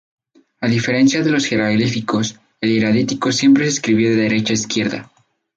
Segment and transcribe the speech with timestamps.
[0.61, 5.11] A diferencia de los jeroglíficos, el hierático siempre se escribía de derecha a izquierda.